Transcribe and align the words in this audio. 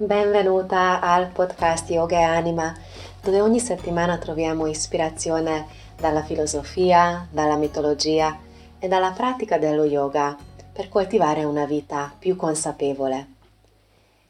Benvenuta 0.00 1.00
al 1.00 1.26
podcast 1.26 1.90
Yoga 1.90 2.20
e 2.20 2.22
Anima, 2.22 2.72
dove 3.20 3.40
ogni 3.40 3.58
settimana 3.58 4.16
troviamo 4.16 4.68
ispirazione 4.68 5.66
dalla 5.96 6.22
filosofia, 6.22 7.26
dalla 7.28 7.56
mitologia 7.56 8.38
e 8.78 8.86
dalla 8.86 9.10
pratica 9.10 9.58
dello 9.58 9.82
yoga 9.82 10.36
per 10.72 10.88
coltivare 10.88 11.42
una 11.42 11.64
vita 11.64 12.14
più 12.16 12.36
consapevole. 12.36 13.26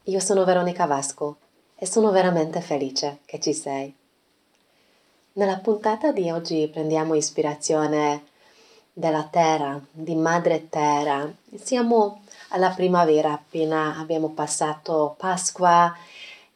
Io 0.05 0.21
sono 0.21 0.45
Veronica 0.45 0.87
Vasco 0.87 1.37
e 1.77 1.85
sono 1.85 2.13
veramente 2.13 2.63
felice 2.63 3.19
che 3.27 3.39
ci 3.39 3.53
sei. 3.53 3.95
Nella 5.35 5.59
puntata 5.59 6.13
di 6.13 6.31
oggi 6.31 6.67
prendiamo 6.73 7.13
ispirazione 7.13 8.25
della 8.91 9.29
terra, 9.31 9.79
di 9.91 10.15
madre 10.15 10.71
terra. 10.71 11.31
Siamo 11.57 12.23
alla 12.49 12.71
primavera, 12.71 13.33
appena 13.33 13.97
abbiamo 13.99 14.31
passato 14.31 15.15
Pasqua, 15.19 15.95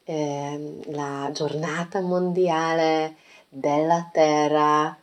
eh, 0.05 0.81
la 0.87 1.31
giornata 1.33 2.01
mondiale 2.01 3.17
della 3.49 4.09
terra, 4.13 4.97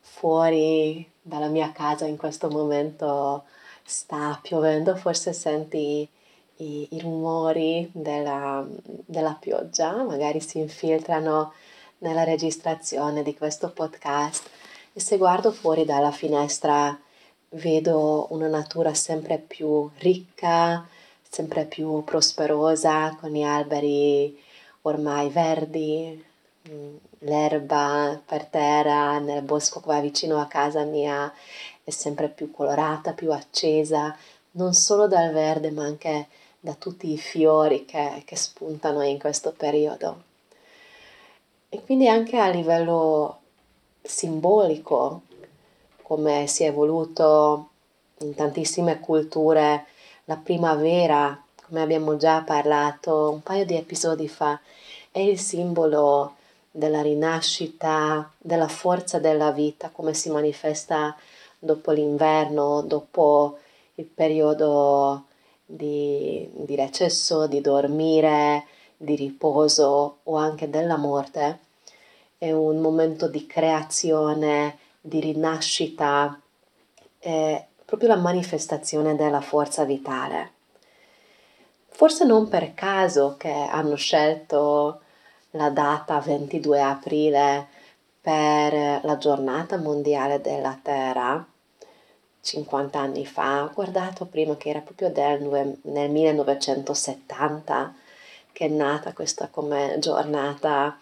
fuori 0.00 1.08
dalla 1.20 1.48
mia 1.48 1.72
casa 1.72 2.06
in 2.06 2.16
questo 2.16 2.48
momento 2.48 3.44
sta 3.84 4.38
piovendo, 4.42 4.96
forse 4.96 5.32
senti 5.32 6.08
i, 6.56 6.88
i 6.90 7.00
rumori 7.00 7.88
della, 7.92 8.66
della 8.82 9.36
pioggia, 9.38 10.02
magari 10.02 10.40
si 10.40 10.58
infiltrano 10.58 11.52
nella 11.98 12.24
registrazione 12.24 13.22
di 13.22 13.36
questo 13.36 13.70
podcast 13.70 14.48
e 14.92 15.00
se 15.00 15.16
guardo 15.16 15.52
fuori 15.52 15.84
dalla 15.84 16.10
finestra 16.10 16.98
vedo 17.50 18.26
una 18.30 18.48
natura 18.48 18.94
sempre 18.94 19.38
più 19.38 19.88
ricca, 19.98 20.86
sempre 21.28 21.64
più 21.64 22.04
prosperosa, 22.04 23.16
con 23.20 23.30
gli 23.30 23.42
alberi 23.42 24.38
ormai 24.82 25.28
verdi, 25.28 26.24
mm, 26.68 26.96
l'erba 27.20 28.20
per 28.24 28.44
terra 28.46 29.18
nel 29.18 29.42
bosco 29.42 29.80
qua 29.80 30.00
vicino 30.00 30.40
a 30.40 30.46
casa 30.46 30.84
mia 30.84 31.32
è 31.84 31.90
sempre 31.90 32.28
più 32.28 32.50
colorata, 32.50 33.12
più 33.12 33.32
accesa, 33.32 34.16
non 34.52 34.74
solo 34.74 35.06
dal 35.06 35.32
verde 35.32 35.70
ma 35.70 35.84
anche 35.84 36.28
da 36.60 36.74
tutti 36.74 37.10
i 37.12 37.18
fiori 37.18 37.84
che, 37.84 38.22
che 38.24 38.36
spuntano 38.36 39.02
in 39.02 39.18
questo 39.18 39.52
periodo. 39.52 40.24
E 41.70 41.82
quindi 41.82 42.08
anche 42.08 42.38
a 42.38 42.48
livello 42.48 43.40
simbolico 44.02 45.22
come 46.08 46.46
si 46.46 46.64
è 46.64 46.68
evoluto 46.68 47.68
in 48.20 48.34
tantissime 48.34 48.98
culture 48.98 49.84
la 50.24 50.36
primavera, 50.36 51.38
come 51.66 51.82
abbiamo 51.82 52.16
già 52.16 52.40
parlato 52.40 53.30
un 53.30 53.42
paio 53.42 53.66
di 53.66 53.76
episodi 53.76 54.26
fa, 54.26 54.58
è 55.12 55.18
il 55.18 55.38
simbolo 55.38 56.36
della 56.70 57.02
rinascita, 57.02 58.30
della 58.38 58.68
forza 58.68 59.18
della 59.18 59.50
vita, 59.50 59.90
come 59.90 60.14
si 60.14 60.30
manifesta 60.30 61.14
dopo 61.58 61.90
l'inverno, 61.90 62.80
dopo 62.80 63.58
il 63.96 64.06
periodo 64.06 65.24
di, 65.66 66.48
di 66.54 66.74
recesso, 66.74 67.46
di 67.46 67.60
dormire, 67.60 68.64
di 68.96 69.14
riposo 69.14 70.20
o 70.22 70.36
anche 70.36 70.70
della 70.70 70.96
morte. 70.96 71.58
È 72.38 72.50
un 72.50 72.78
momento 72.78 73.28
di 73.28 73.46
creazione, 73.46 74.78
di 75.00 75.20
rinascita, 75.20 76.40
è 77.18 77.66
proprio 77.84 78.08
la 78.08 78.16
manifestazione 78.16 79.16
della 79.16 79.40
forza 79.40 79.84
vitale. 79.84 80.52
Forse 81.88 82.24
non 82.24 82.48
per 82.48 82.74
caso 82.74 83.36
che 83.36 83.50
hanno 83.50 83.96
scelto 83.96 85.00
la 85.52 85.70
data 85.70 86.20
22 86.20 86.80
aprile 86.80 87.66
per 88.20 89.00
la 89.04 89.16
giornata 89.18 89.78
mondiale 89.78 90.40
della 90.40 90.78
Terra, 90.80 91.44
50 92.40 92.98
anni 92.98 93.26
fa, 93.26 93.64
ho 93.64 93.72
guardato 93.74 94.26
prima 94.26 94.56
che 94.56 94.68
era 94.70 94.80
proprio 94.80 95.10
del, 95.10 95.78
nel 95.82 96.10
1970 96.10 97.94
che 98.52 98.64
è 98.64 98.68
nata 98.68 99.12
questa 99.12 99.48
come 99.48 99.96
giornata. 100.00 100.98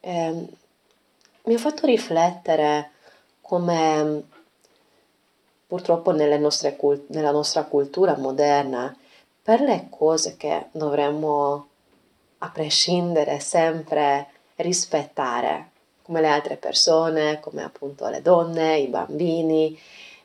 Eh, 0.00 0.46
mi 1.50 1.56
ha 1.56 1.58
fatto 1.58 1.84
riflettere 1.84 2.90
come 3.40 4.22
purtroppo 5.66 6.12
nostre, 6.12 6.78
nella 7.08 7.32
nostra 7.32 7.64
cultura 7.64 8.16
moderna, 8.16 8.96
per 9.42 9.60
le 9.60 9.88
cose 9.90 10.36
che 10.36 10.66
dovremmo 10.70 11.66
a 12.38 12.50
prescindere 12.50 13.40
sempre 13.40 14.28
rispettare, 14.56 15.70
come 16.02 16.20
le 16.20 16.28
altre 16.28 16.54
persone, 16.54 17.40
come 17.40 17.64
appunto 17.64 18.08
le 18.08 18.22
donne, 18.22 18.78
i 18.78 18.86
bambini, 18.86 19.76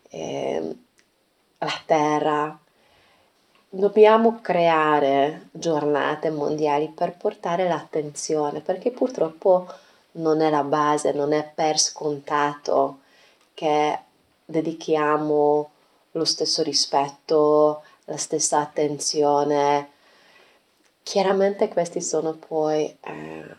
eh, 0.09 0.75
la 1.57 1.81
terra. 1.87 2.59
Dobbiamo 3.67 4.41
creare 4.41 5.47
giornate 5.51 6.29
mondiali 6.29 6.87
per 6.89 7.17
portare 7.17 7.67
l'attenzione, 7.67 8.61
perché 8.61 8.91
purtroppo 8.91 9.67
non 10.15 10.41
è 10.41 10.49
la 10.49 10.63
base, 10.63 11.11
non 11.11 11.33
è 11.33 11.49
per 11.53 11.79
scontato 11.79 12.99
che 13.53 13.99
dedichiamo 14.45 15.69
lo 16.11 16.25
stesso 16.25 16.61
rispetto, 16.61 17.83
la 18.05 18.17
stessa 18.17 18.59
attenzione. 18.59 19.89
Chiaramente 21.03 21.67
questi 21.67 22.01
sono 22.01 22.33
poi 22.33 22.85
eh, 22.85 23.55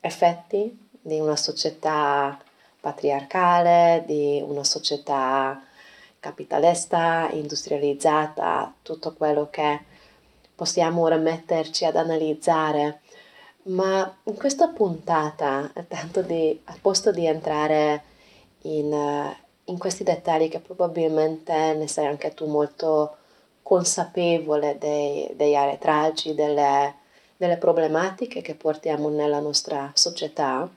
effetti 0.00 0.88
di 1.00 1.20
una 1.20 1.36
società 1.36 2.38
patriarcale, 2.80 4.04
di 4.06 4.42
una 4.46 4.64
società 4.64 5.62
capitalista, 6.20 7.28
industrializzata, 7.32 8.72
tutto 8.82 9.12
quello 9.14 9.48
che 9.50 9.80
possiamo 10.54 11.02
ora 11.02 11.16
metterci 11.16 11.84
ad 11.84 11.96
analizzare 11.96 13.00
ma 13.64 14.16
in 14.24 14.34
questa 14.36 14.68
puntata, 14.68 15.70
tanto 15.88 16.22
di, 16.22 16.60
al 16.64 16.78
posto 16.80 17.10
di 17.10 17.26
entrare 17.26 18.02
in, 18.62 18.92
uh, 18.92 19.34
in 19.70 19.78
questi 19.78 20.04
dettagli 20.04 20.48
che 20.48 20.60
probabilmente 20.60 21.74
ne 21.74 21.86
sei 21.88 22.06
anche 22.06 22.34
tu 22.34 22.46
molto 22.46 23.16
consapevole 23.62 24.76
dei, 24.78 25.30
degli 25.34 25.54
arretraggi, 25.54 26.34
delle, 26.34 26.94
delle 27.36 27.56
problematiche 27.56 28.42
che 28.42 28.54
portiamo 28.54 29.08
nella 29.08 29.40
nostra 29.40 29.90
società, 29.94 30.68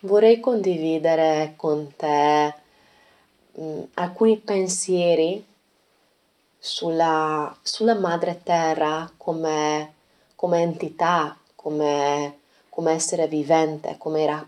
vorrei 0.00 0.40
condividere 0.40 1.52
con 1.56 1.94
te 1.96 2.54
mh, 3.52 3.62
mm, 3.62 3.82
alcuni 3.94 4.38
pensieri 4.38 5.44
sulla, 6.58 7.54
sulla 7.60 7.94
madre 7.94 8.40
terra 8.42 9.10
come, 9.16 9.94
come 10.34 10.62
entità, 10.62 11.36
come, 11.62 12.38
come 12.68 12.92
essere 12.92 13.28
vivente, 13.28 13.94
come 13.96 14.22
era 14.22 14.46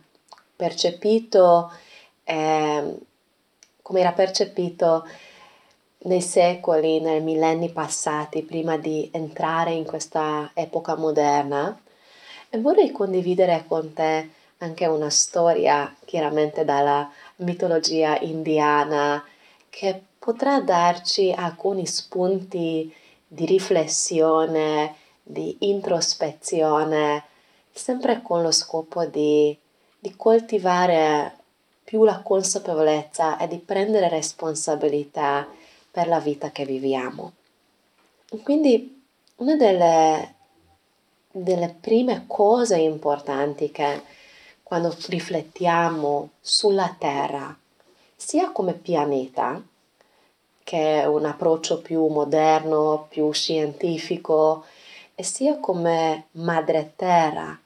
percepito, 0.56 1.72
eh, 2.24 2.94
come 3.80 4.00
era 4.00 4.12
percepito 4.12 5.06
nei 6.04 6.20
secoli, 6.20 7.00
nei 7.00 7.20
millenni 7.20 7.70
passati, 7.70 8.42
prima 8.42 8.76
di 8.76 9.08
entrare 9.12 9.72
in 9.72 9.84
questa 9.84 10.50
epoca 10.54 10.96
moderna. 10.96 11.78
E 12.50 12.60
vorrei 12.60 12.90
condividere 12.90 13.64
con 13.66 13.92
te 13.92 14.30
anche 14.58 14.86
una 14.86 15.10
storia, 15.10 15.94
chiaramente 16.04 16.64
dalla 16.64 17.10
mitologia 17.36 18.18
indiana, 18.20 19.24
che 19.70 20.00
potrà 20.18 20.60
darci 20.60 21.32
alcuni 21.32 21.86
spunti 21.86 22.92
di 23.26 23.44
riflessione 23.46 24.94
di 25.26 25.56
introspezione, 25.60 27.24
sempre 27.72 28.20
con 28.22 28.42
lo 28.42 28.52
scopo 28.52 29.06
di, 29.06 29.56
di 29.98 30.14
coltivare 30.14 31.38
più 31.82 32.04
la 32.04 32.20
consapevolezza 32.20 33.38
e 33.38 33.48
di 33.48 33.58
prendere 33.58 34.08
responsabilità 34.08 35.48
per 35.90 36.08
la 36.08 36.20
vita 36.20 36.50
che 36.50 36.64
viviamo. 36.64 37.32
Quindi 38.42 39.02
una 39.36 39.56
delle, 39.56 40.34
delle 41.30 41.74
prime 41.80 42.24
cose 42.26 42.78
importanti 42.78 43.70
che 43.70 44.02
quando 44.62 44.94
riflettiamo 45.08 46.30
sulla 46.40 46.94
Terra, 46.98 47.56
sia 48.16 48.50
come 48.50 48.72
pianeta, 48.72 49.62
che 50.64 51.02
è 51.02 51.06
un 51.06 51.26
approccio 51.26 51.80
più 51.80 52.06
moderno, 52.06 53.06
più 53.08 53.30
scientifico, 53.32 54.64
e 55.14 55.22
sia 55.22 55.58
come 55.58 56.26
madre 56.32 56.92
terra 56.96 57.58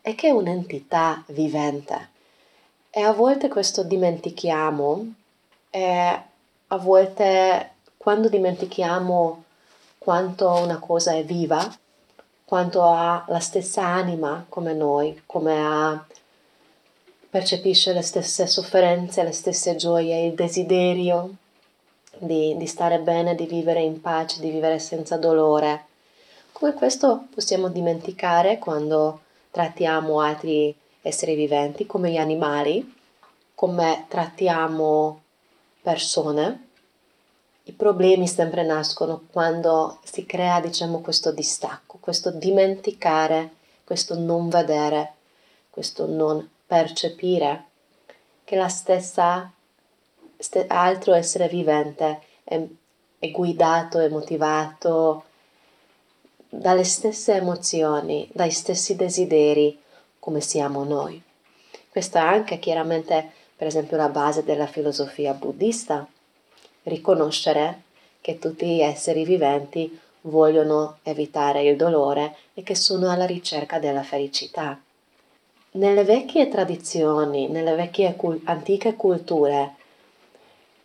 e 0.00 0.14
che 0.14 0.28
è 0.28 0.30
un'entità 0.30 1.22
vivente. 1.28 2.10
E 2.90 3.00
a 3.00 3.12
volte 3.12 3.48
questo 3.48 3.82
dimentichiamo 3.82 5.12
e 5.70 6.22
a 6.68 6.76
volte 6.76 7.72
quando 7.96 8.28
dimentichiamo 8.28 9.42
quanto 9.98 10.48
una 10.50 10.78
cosa 10.78 11.12
è 11.12 11.24
viva, 11.24 11.74
quanto 12.44 12.82
ha 12.82 13.24
la 13.28 13.40
stessa 13.40 13.82
anima 13.82 14.44
come 14.48 14.74
noi, 14.74 15.22
come 15.24 15.56
ha, 15.58 16.04
percepisce 17.30 17.92
le 17.92 18.02
stesse 18.02 18.46
sofferenze, 18.46 19.22
le 19.22 19.32
stesse 19.32 19.74
gioie, 19.74 20.26
il 20.26 20.34
desiderio 20.34 21.30
di, 22.18 22.54
di 22.56 22.66
stare 22.66 23.00
bene, 23.00 23.34
di 23.34 23.46
vivere 23.46 23.80
in 23.80 24.00
pace, 24.00 24.40
di 24.40 24.50
vivere 24.50 24.78
senza 24.78 25.16
dolore. 25.16 25.86
Come 26.64 26.76
questo 26.76 27.26
possiamo 27.34 27.68
dimenticare 27.68 28.56
quando 28.56 29.20
trattiamo 29.50 30.22
altri 30.22 30.74
esseri 31.02 31.34
viventi, 31.34 31.84
come 31.84 32.10
gli 32.10 32.16
animali, 32.16 32.90
come 33.54 34.06
trattiamo 34.08 35.20
persone. 35.82 36.68
I 37.64 37.72
problemi 37.72 38.26
sempre 38.26 38.64
nascono 38.64 39.24
quando 39.30 39.98
si 40.04 40.24
crea, 40.24 40.58
diciamo, 40.62 41.02
questo 41.02 41.32
distacco, 41.32 41.98
questo 42.00 42.30
dimenticare, 42.30 43.50
questo 43.84 44.18
non 44.18 44.48
vedere, 44.48 45.12
questo 45.68 46.06
non 46.06 46.48
percepire 46.66 47.64
che 48.42 48.56
la 48.56 48.68
stessa 48.68 49.52
st- 50.38 50.64
altro 50.68 51.12
essere 51.12 51.46
vivente 51.46 52.22
è, 52.42 52.58
è 53.18 53.30
guidato 53.30 53.98
e 53.98 54.08
motivato 54.08 55.24
dalle 56.58 56.84
stesse 56.84 57.34
emozioni, 57.34 58.28
dai 58.32 58.50
stessi 58.50 58.94
desideri 58.94 59.76
come 60.18 60.40
siamo 60.40 60.84
noi. 60.84 61.20
Questa 61.88 62.20
è 62.20 62.22
anche 62.22 62.58
chiaramente, 62.58 63.30
per 63.56 63.66
esempio, 63.66 63.96
la 63.96 64.08
base 64.08 64.44
della 64.44 64.66
filosofia 64.66 65.32
buddista, 65.32 66.06
riconoscere 66.84 67.82
che 68.20 68.38
tutti 68.38 68.66
gli 68.66 68.80
esseri 68.80 69.24
viventi 69.24 69.98
vogliono 70.22 70.98
evitare 71.02 71.62
il 71.64 71.76
dolore 71.76 72.36
e 72.54 72.62
che 72.62 72.74
sono 72.74 73.10
alla 73.10 73.26
ricerca 73.26 73.78
della 73.78 74.02
felicità. 74.02 74.80
Nelle 75.72 76.04
vecchie 76.04 76.48
tradizioni, 76.48 77.48
nelle 77.48 77.74
vecchie 77.74 78.16
antiche 78.44 78.94
culture, 78.94 79.74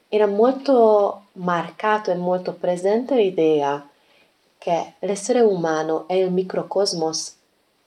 era 0.09 0.25
molto 0.25 1.25
marcato 1.33 2.11
e 2.11 2.15
molto 2.15 2.53
presente 2.53 3.15
l'idea 3.15 3.88
che 4.59 4.93
l'essere 4.99 5.39
umano 5.39 6.05
è 6.07 6.13
il 6.13 6.31
microcosmos 6.31 7.33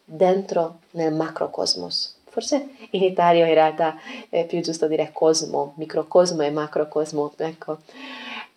dentro 0.05 0.79
nel 0.93 1.13
macrocosmos. 1.13 2.17
Forse 2.25 2.71
in 2.91 3.03
Italia 3.03 3.47
in 3.47 3.53
realtà 3.53 3.97
è 4.31 4.47
più 4.47 4.61
giusto 4.63 4.89
dire 4.89 5.11
cosmo, 5.13 5.75
microcosmo 5.77 6.43
e 6.43 6.51
macrocosmo, 6.51 7.31
ecco. 7.37 7.79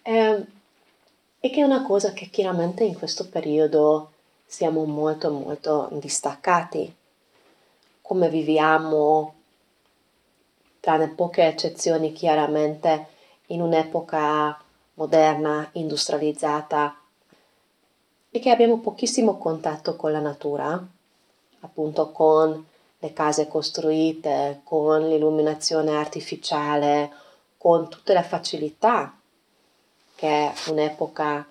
Eh, 0.01 0.45
e 1.41 1.50
che 1.50 1.59
è 1.59 1.63
una 1.63 1.83
cosa 1.83 2.13
che 2.13 2.29
chiaramente 2.29 2.85
in 2.85 2.97
questo 2.97 3.27
periodo 3.27 4.12
siamo 4.45 4.85
molto 4.85 5.29
molto 5.29 5.89
distaccati. 5.91 6.95
Come 8.01 8.29
viviamo, 8.29 9.33
tranne 10.79 11.09
poche 11.09 11.44
eccezioni 11.44 12.13
chiaramente, 12.13 13.07
in 13.47 13.61
un'epoca 13.61 14.57
moderna, 14.94 15.68
industrializzata 15.73 16.95
e 18.35 18.39
che 18.39 18.49
abbiamo 18.49 18.79
pochissimo 18.79 19.37
contatto 19.37 19.95
con 19.95 20.11
la 20.11 20.19
natura, 20.19 20.85
appunto 21.61 22.11
con 22.11 22.65
le 22.99 23.13
case 23.13 23.47
costruite, 23.47 24.59
con 24.65 25.07
l'illuminazione 25.07 25.91
artificiale, 25.91 27.09
con 27.57 27.87
tutte 27.87 28.11
le 28.11 28.23
facilità 28.23 29.17
che 30.15 30.51
un'epoca 30.67 31.49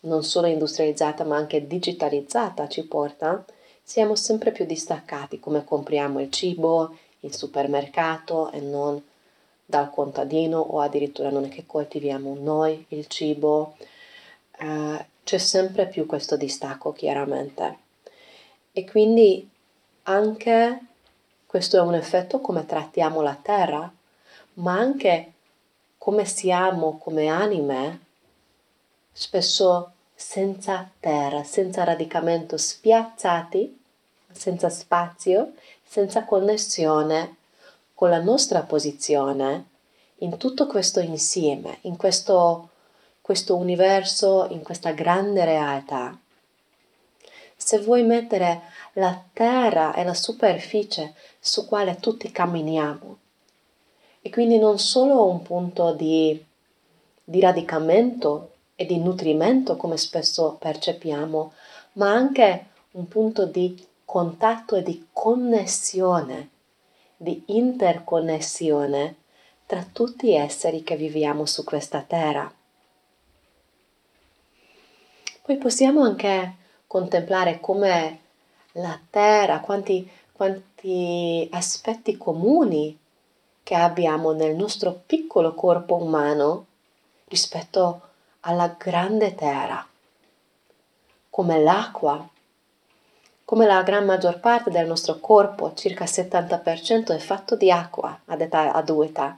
non 0.00 0.22
solo 0.22 0.46
industrializzata 0.46 1.24
ma 1.24 1.36
anche 1.36 1.66
digitalizzata 1.66 2.68
ci 2.68 2.86
porta, 2.86 3.42
siamo 3.82 4.14
sempre 4.14 4.52
più 4.52 4.66
distaccati 4.66 5.40
come 5.40 5.64
compriamo 5.64 6.20
il 6.20 6.30
cibo 6.30 6.98
in 7.20 7.32
supermercato 7.32 8.50
e 8.50 8.60
non 8.60 9.02
dal 9.64 9.90
contadino 9.90 10.58
o 10.58 10.80
addirittura 10.80 11.30
non 11.30 11.44
è 11.44 11.48
che 11.48 11.64
coltiviamo 11.64 12.36
noi 12.38 12.84
il 12.88 13.06
cibo, 13.06 13.76
eh, 14.58 15.06
c'è 15.24 15.38
sempre 15.38 15.86
più 15.86 16.06
questo 16.06 16.36
distacco 16.36 16.92
chiaramente. 16.92 17.78
E 18.72 18.84
quindi 18.88 19.48
anche 20.04 20.80
questo 21.46 21.76
è 21.76 21.80
un 21.80 21.94
effetto 21.94 22.40
come 22.40 22.66
trattiamo 22.66 23.20
la 23.22 23.38
terra, 23.40 23.92
ma 24.54 24.78
anche 24.78 25.32
come 25.98 26.24
siamo 26.24 26.98
come 26.98 27.28
anime, 27.28 28.00
spesso 29.12 29.92
senza 30.14 30.88
terra, 31.00 31.44
senza 31.44 31.84
radicamento, 31.84 32.56
spiazzati, 32.56 33.78
senza 34.30 34.68
spazio, 34.68 35.52
senza 35.84 36.24
connessione 36.24 37.36
con 37.94 38.10
la 38.10 38.20
nostra 38.22 38.62
posizione 38.62 39.66
in 40.18 40.36
tutto 40.36 40.66
questo 40.66 41.00
insieme, 41.00 41.78
in 41.82 41.96
questo, 41.96 42.68
questo 43.30 43.54
universo, 43.54 44.48
in 44.50 44.60
questa 44.64 44.90
grande 44.90 45.44
realtà. 45.44 46.18
Se 47.56 47.78
vuoi 47.78 48.02
mettere 48.02 48.62
la 48.94 49.22
terra 49.32 49.94
e 49.94 50.02
la 50.02 50.14
superficie 50.14 51.14
su 51.38 51.64
quale 51.68 51.98
tutti 52.00 52.32
camminiamo, 52.32 53.18
e 54.20 54.30
quindi 54.30 54.58
non 54.58 54.80
solo 54.80 55.28
un 55.28 55.42
punto 55.42 55.92
di, 55.92 56.44
di 57.22 57.38
radicamento 57.38 58.50
e 58.74 58.84
di 58.84 58.98
nutrimento 58.98 59.76
come 59.76 59.96
spesso 59.96 60.56
percepiamo, 60.58 61.52
ma 61.92 62.10
anche 62.10 62.66
un 62.90 63.06
punto 63.06 63.46
di 63.46 63.86
contatto 64.04 64.74
e 64.74 64.82
di 64.82 65.06
connessione 65.12 66.48
di 67.16 67.44
interconnessione 67.46 69.14
tra 69.66 69.86
tutti 69.92 70.30
gli 70.30 70.34
esseri 70.34 70.82
che 70.82 70.96
viviamo 70.96 71.46
su 71.46 71.62
questa 71.62 72.00
terra. 72.00 72.52
Poi 75.50 75.58
possiamo 75.58 76.04
anche 76.04 76.54
contemplare 76.86 77.58
come 77.58 78.20
la 78.74 78.96
terra, 79.10 79.58
quanti, 79.58 80.08
quanti 80.30 81.48
aspetti 81.50 82.16
comuni 82.16 82.96
che 83.64 83.74
abbiamo 83.74 84.30
nel 84.30 84.54
nostro 84.54 85.02
piccolo 85.04 85.54
corpo 85.54 85.96
umano 85.96 86.66
rispetto 87.24 88.00
alla 88.42 88.76
grande 88.78 89.34
terra, 89.34 89.84
come 91.30 91.58
l'acqua, 91.58 92.28
come 93.44 93.66
la 93.66 93.82
gran 93.82 94.04
maggior 94.04 94.38
parte 94.38 94.70
del 94.70 94.86
nostro 94.86 95.18
corpo, 95.18 95.74
circa 95.74 96.04
il 96.04 96.10
70% 96.12 97.12
è 97.12 97.18
fatto 97.18 97.56
di 97.56 97.72
acqua 97.72 98.20
ad 98.26 98.40
età 98.40 98.72
adulta. 98.72 99.36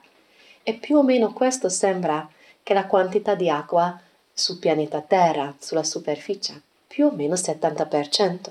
E 0.62 0.75
più 0.75 0.98
o 0.98 1.02
meno 1.02 1.32
questo 1.32 1.70
sembra 1.70 2.28
che 2.62 2.75
la 2.75 2.84
quantità 2.84 3.34
di 3.34 3.48
acqua 3.48 3.98
sul 4.42 4.58
pianeta 4.58 5.00
Terra, 5.00 5.54
sulla 5.61 5.84
superficie, 5.84 6.61
più 6.88 7.06
o 7.06 7.12
meno 7.12 7.34
il 7.34 7.40
70%. 7.40 8.50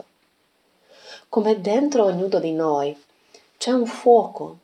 Come 1.27 1.59
dentro 1.59 2.05
ognuno 2.05 2.39
di 2.39 2.53
noi 2.53 2.97
c'è 3.57 3.71
un 3.71 3.85
fuoco, 3.85 4.57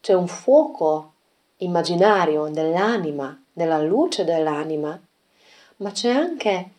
c'è 0.00 0.14
un 0.14 0.26
fuoco 0.26 1.12
immaginario 1.58 2.48
dell'anima, 2.48 3.38
della 3.52 3.82
luce 3.82 4.24
dell'anima, 4.24 4.98
ma 5.76 5.90
c'è 5.90 6.10
anche 6.10 6.70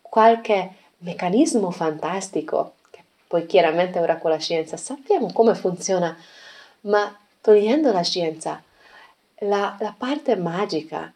qualche 0.00 0.74
meccanismo 0.98 1.70
fantastico, 1.70 2.76
che 2.88 3.04
poi 3.26 3.44
chiaramente 3.44 3.98
ora 3.98 4.16
con 4.16 4.30
la 4.30 4.38
scienza 4.38 4.78
sappiamo 4.78 5.30
come 5.30 5.54
funziona, 5.54 6.16
ma 6.82 7.14
togliendo 7.42 7.92
la 7.92 8.02
scienza, 8.02 8.62
la, 9.40 9.76
la 9.78 9.94
parte 9.96 10.36
magica, 10.36 11.12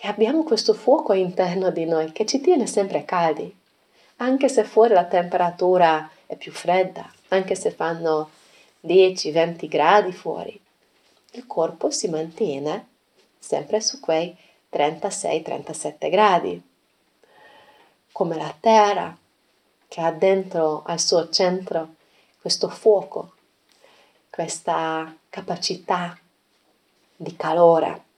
che 0.00 0.06
abbiamo 0.06 0.44
questo 0.44 0.72
fuoco 0.72 1.12
interno 1.12 1.70
di 1.70 1.84
noi 1.84 2.10
che 2.10 2.24
ci 2.24 2.40
tiene 2.40 2.66
sempre 2.66 3.04
caldi, 3.04 3.54
anche 4.16 4.48
se 4.48 4.64
fuori 4.64 4.94
la 4.94 5.04
temperatura 5.04 6.10
è 6.24 6.36
più 6.36 6.52
fredda, 6.52 7.06
anche 7.28 7.54
se 7.54 7.70
fanno 7.70 8.30
10-20 8.86 9.68
gradi 9.68 10.12
fuori, 10.12 10.58
il 11.32 11.46
corpo 11.46 11.90
si 11.90 12.08
mantiene 12.08 12.88
sempre 13.38 13.82
su 13.82 14.00
quei 14.00 14.34
36-37 14.72 16.08
gradi 16.08 16.62
come 18.10 18.36
la 18.36 18.56
terra 18.58 19.14
che 19.86 20.00
ha 20.00 20.12
dentro 20.12 20.82
al 20.86 20.98
suo 20.98 21.28
centro 21.28 21.96
questo 22.40 22.70
fuoco, 22.70 23.34
questa 24.30 25.14
capacità 25.28 26.18
di 27.16 27.36
calore, 27.36 28.08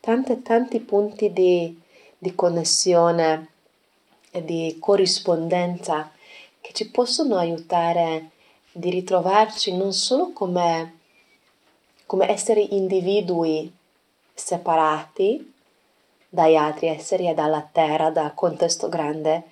tanti 0.00 0.42
tanti 0.42 0.80
punti 0.80 1.32
di, 1.32 1.78
di 2.16 2.34
connessione 2.34 3.48
e 4.30 4.44
di 4.44 4.76
corrispondenza 4.80 6.10
che 6.60 6.72
ci 6.72 6.90
possono 6.90 7.36
aiutare 7.36 8.30
di 8.72 8.90
ritrovarci 8.90 9.76
non 9.76 9.92
solo 9.92 10.32
come, 10.32 10.98
come 12.06 12.30
esseri 12.30 12.76
individui 12.76 13.72
separati, 14.32 15.52
dagli 16.32 16.54
altri 16.54 16.86
esseri 16.86 17.28
e 17.28 17.34
dalla 17.34 17.68
terra, 17.70 18.10
dal 18.10 18.34
contesto 18.34 18.88
grande, 18.88 19.50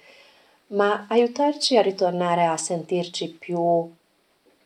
ma 0.68 1.06
aiutarci 1.08 1.76
a 1.76 1.82
ritornare 1.82 2.44
a 2.44 2.56
sentirci 2.56 3.30
più 3.30 3.92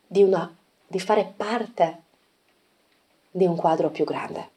di, 0.06 0.22
una, 0.22 0.54
di 0.86 1.00
fare 1.00 1.32
parte 1.34 2.02
di 3.30 3.46
un 3.46 3.56
quadro 3.56 3.88
più 3.88 4.04
grande. 4.04 4.51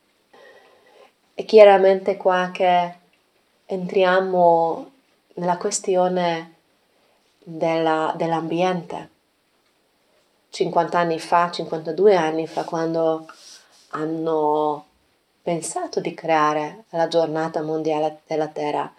E 1.37 1.43
chiaramente 1.43 2.15
qua 2.15 2.49
che 2.53 2.93
entriamo 3.65 4.91
nella 5.33 5.57
questione 5.57 6.53
della, 7.43 8.13
dell'ambiente. 8.15 9.09
50 10.49 10.97
anni 10.97 11.19
fa, 11.19 11.51
52 11.51 12.15
anni 12.15 12.47
fa, 12.47 12.63
quando 12.63 13.27
hanno 13.89 14.85
pensato 15.41 15.99
di 15.99 16.13
creare 16.13 16.85
la 16.91 17.09
giornata 17.09 17.61
mondiale 17.61 18.21
della 18.25 18.47
Terra, 18.47 18.89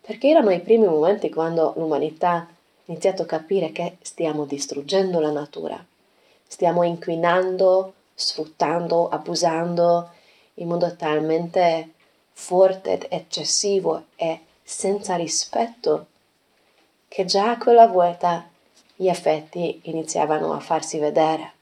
perché 0.00 0.28
erano 0.28 0.50
i 0.50 0.60
primi 0.60 0.86
momenti 0.86 1.28
quando 1.28 1.74
l'umanità 1.76 2.30
ha 2.30 2.46
iniziato 2.86 3.20
a 3.20 3.26
capire 3.26 3.70
che 3.70 3.98
stiamo 4.00 4.46
distruggendo 4.46 5.20
la 5.20 5.30
natura, 5.30 5.84
stiamo 6.46 6.84
inquinando, 6.84 7.92
sfruttando, 8.14 9.10
abusando 9.10 10.08
in 10.54 10.68
modo 10.68 10.94
talmente 10.96 11.92
forte, 12.32 13.08
eccessivo 13.08 14.06
e 14.16 14.40
senza 14.62 15.16
rispetto 15.16 16.06
che 17.08 17.24
già 17.24 17.56
quella 17.58 17.86
volta 17.86 18.48
gli 18.96 19.08
effetti 19.08 19.80
iniziavano 19.84 20.52
a 20.52 20.60
farsi 20.60 20.98
vedere. 20.98 21.52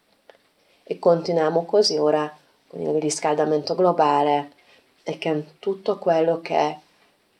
E 0.84 0.98
continuiamo 0.98 1.64
così 1.64 1.96
ora 1.96 2.32
con 2.66 2.80
il 2.80 3.00
riscaldamento 3.00 3.74
globale 3.74 4.52
e 5.02 5.18
con 5.18 5.56
tutto 5.58 5.98
quello 5.98 6.40
che 6.40 6.76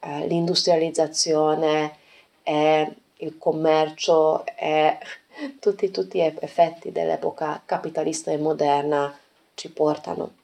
eh, 0.00 0.26
l'industrializzazione 0.26 1.96
e 2.42 2.94
il 3.18 3.38
commercio 3.38 4.44
e 4.56 4.98
tutti, 5.60 5.90
tutti 5.90 6.18
gli 6.18 6.34
effetti 6.40 6.90
dell'epoca 6.90 7.62
capitalista 7.64 8.30
e 8.30 8.38
moderna 8.38 9.16
ci 9.54 9.70
portano. 9.70 10.39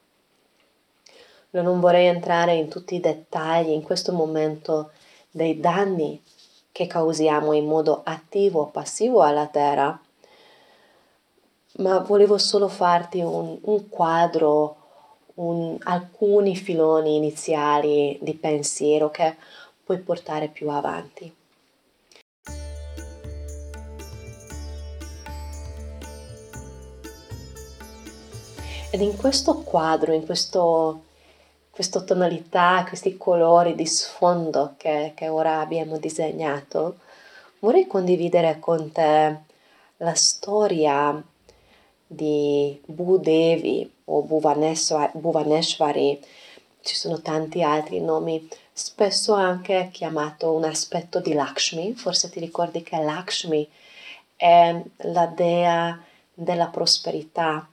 Non 1.61 1.79
vorrei 1.79 2.05
entrare 2.05 2.53
in 2.55 2.67
tutti 2.69 2.95
i 2.95 2.99
dettagli 2.99 3.69
in 3.69 3.81
questo 3.81 4.13
momento 4.13 4.91
dei 5.31 5.59
danni 5.59 6.21
che 6.71 6.85
causiamo 6.85 7.53
in 7.53 7.65
modo 7.65 8.01
attivo 8.03 8.61
o 8.61 8.65
passivo 8.67 9.21
alla 9.21 9.47
Terra, 9.47 9.99
ma 11.77 11.99
volevo 11.99 12.37
solo 12.37 12.67
farti 12.67 13.19
un, 13.19 13.57
un 13.61 13.89
quadro, 13.89 14.75
un, 15.35 15.75
alcuni 15.83 16.55
filoni 16.55 17.15
iniziali 17.15 18.19
di 18.21 18.35
pensiero 18.35 19.09
che 19.09 19.35
puoi 19.83 19.97
portare 19.97 20.49
più 20.49 20.69
avanti. 20.69 21.33
Ed 28.89 29.01
in 29.01 29.17
questo 29.17 29.61
quadro, 29.63 30.13
in 30.13 30.25
questo 30.25 31.05
questa 31.77 32.01
tonalità, 32.01 32.83
questi 32.87 33.17
colori 33.17 33.75
di 33.75 33.85
sfondo 33.85 34.73
che, 34.77 35.11
che 35.15 35.27
ora 35.27 35.59
abbiamo 35.59 35.99
disegnato, 35.99 36.97
vorrei 37.59 37.85
condividere 37.85 38.57
con 38.57 38.91
te 38.91 39.41
la 39.97 40.15
storia 40.15 41.23
di 42.07 42.81
Bhudevi 42.83 43.93
o 44.05 44.23
Bhuvaneshwari, 44.23 46.19
ci 46.81 46.95
sono 46.95 47.21
tanti 47.21 47.61
altri 47.61 48.01
nomi, 48.01 48.49
spesso 48.73 49.33
anche 49.35 49.89
chiamato 49.93 50.53
un 50.53 50.63
aspetto 50.63 51.19
di 51.19 51.33
Lakshmi, 51.33 51.93
forse 51.93 52.31
ti 52.31 52.39
ricordi 52.39 52.81
che 52.81 52.97
Lakshmi 52.97 53.69
è 54.35 54.81
la 55.01 55.27
dea 55.27 56.03
della 56.33 56.69
prosperità, 56.69 57.69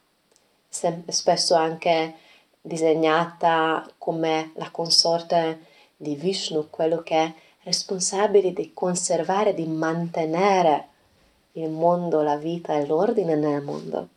spesso 0.68 1.54
anche 1.54 2.16
disegnata 2.66 3.86
come 3.98 4.52
la 4.54 4.70
consorte 4.70 5.66
di 5.94 6.14
Vishnu, 6.14 6.70
quello 6.70 7.02
che 7.02 7.16
è 7.16 7.32
responsabile 7.64 8.54
di 8.54 8.72
conservare, 8.72 9.52
di 9.52 9.66
mantenere 9.66 10.88
il 11.52 11.68
mondo, 11.68 12.22
la 12.22 12.36
vita 12.36 12.74
e 12.74 12.86
l'ordine 12.86 13.34
nel 13.34 13.60
mondo. 13.60 14.08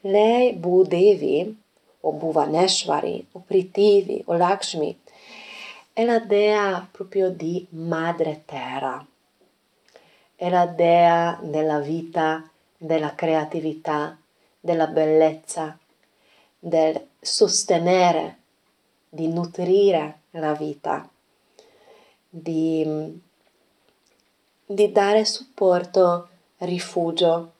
Lei, 0.00 0.52
Bhudevi, 0.52 1.58
o 2.00 2.12
Bhuvaneshwari, 2.12 3.28
o 3.32 3.42
Pritivi, 3.46 4.22
o 4.26 4.34
Lakshmi, 4.34 5.00
è 5.94 6.04
la 6.04 6.18
dea 6.18 6.86
proprio 6.90 7.30
di 7.30 7.66
madre 7.70 8.42
terra, 8.44 9.04
è 10.36 10.50
la 10.50 10.66
dea 10.66 11.38
della 11.42 11.80
vita, 11.80 12.46
della 12.76 13.14
creatività, 13.14 14.18
della 14.60 14.86
bellezza, 14.86 15.76
del 16.58 17.07
sostenere, 17.20 18.36
di 19.08 19.28
nutrire 19.28 20.20
la 20.32 20.52
vita, 20.52 21.08
di, 22.28 23.20
di 24.66 24.92
dare 24.92 25.24
supporto, 25.24 26.28
rifugio 26.58 27.52